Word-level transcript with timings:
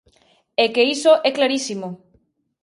¡E 0.63 0.65
que 0.73 0.83
iso 0.95 1.11
é 1.27 1.29
clarísimo! 1.37 1.87